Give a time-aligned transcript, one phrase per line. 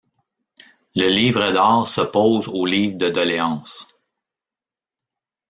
[0.95, 3.99] Le livre d'or s'oppose au livre de doléances.